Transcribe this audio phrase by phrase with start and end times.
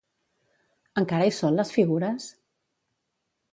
[1.01, 2.27] Encara hi són les figures?